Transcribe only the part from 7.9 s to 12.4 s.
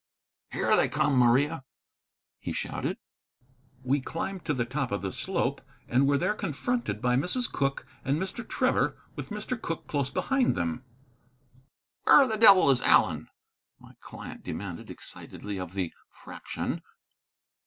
and Mr. Trevor, with Mr. Cooke close behind them. "Where the